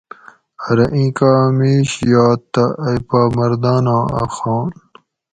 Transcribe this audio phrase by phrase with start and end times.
[0.67, 4.67] ارو ایں کاں میش یات تہ ائ پا مرداناں اۤ خان